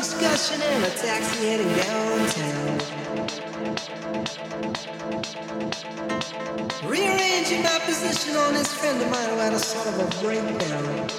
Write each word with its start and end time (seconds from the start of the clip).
discussion 0.00 0.62
in 0.62 0.82
a 0.82 0.88
taxi 0.88 1.44
heading 1.44 1.68
downtown. 1.76 2.78
Rearranging 6.88 7.62
my 7.62 7.78
position 7.84 8.34
on 8.36 8.54
this 8.54 8.72
friend 8.72 9.02
of 9.02 9.10
mine 9.10 9.28
who 9.28 9.36
had 9.36 9.52
a 9.52 9.58
sort 9.58 9.88
of 9.88 9.98
a 10.00 10.06
breakdown. 10.22 11.10